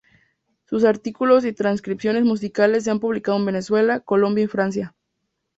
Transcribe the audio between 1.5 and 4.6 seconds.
transcripciones musicales se han publicado en Venezuela, Colombia y